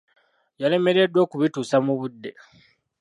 [0.61, 2.31] Yalemereddwa okubituusa mu budde.